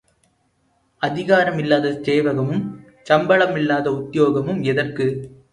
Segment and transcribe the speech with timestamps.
[1.01, 2.63] அதிகாரம் இல்லாத சேவகமும்
[3.03, 5.07] சம்பளம் இல்லாத உத்தியோகமும் எதற்கு?